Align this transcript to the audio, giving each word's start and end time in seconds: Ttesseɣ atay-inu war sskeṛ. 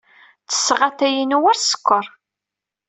Ttesseɣ 0.43 0.79
atay-inu 0.87 1.37
war 1.43 1.57
sskeṛ. 1.59 2.05